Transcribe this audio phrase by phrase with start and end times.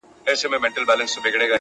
[0.25, 1.49] نه بيزو نه قلندر ورته په ياد وو.!